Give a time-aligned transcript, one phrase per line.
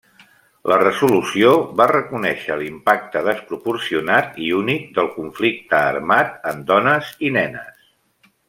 [0.71, 1.51] La Resolució
[1.81, 7.91] va reconèixer l'impacte desproporcionat i únic del conflicte armat en dones i nenes.